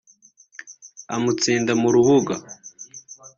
[1.15, 2.35] amutsinda mu rubuga